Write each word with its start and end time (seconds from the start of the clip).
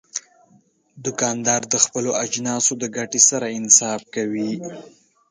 دوکاندار 1.05 1.61
د 1.73 1.75
خپلو 1.83 2.11
اجناسو 2.25 2.71
د 2.77 2.83
ګټې 2.97 3.21
سره 3.29 3.47
انصاف 3.57 4.01
کوي. 4.15 4.51